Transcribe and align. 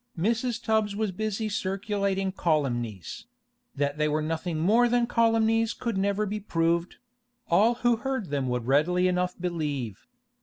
Mrs. 0.17 0.59
Tubbs 0.63 0.95
was 0.95 1.11
busy 1.11 1.47
circulating 1.47 2.31
calumnies; 2.31 3.27
that 3.75 3.99
they 3.99 4.07
were 4.07 4.23
nothing 4.23 4.57
more 4.57 4.89
than 4.89 5.05
calumnies 5.05 5.73
could 5.75 5.95
never 5.95 6.25
be 6.25 6.39
proved; 6.39 6.95
all 7.49 7.75
who 7.75 7.97
heard 7.97 8.31
them 8.31 8.49
would 8.49 8.65
readily 8.65 9.07
enough 9.07 9.37
believe. 9.39 10.07